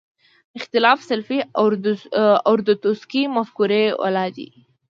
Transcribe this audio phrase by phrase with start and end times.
[0.59, 1.37] اختلاف سلفي
[2.49, 4.47] اورتودوکسي مفکورې والا دي.